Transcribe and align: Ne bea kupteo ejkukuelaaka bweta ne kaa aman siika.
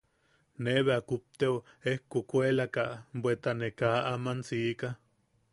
Ne 0.67 0.71
bea 0.87 0.95
kupteo 1.09 1.51
ejkukuelaaka 1.91 2.87
bweta 3.21 3.57
ne 3.61 3.71
kaa 3.79 3.97
aman 4.15 4.39
siika. 4.49 4.95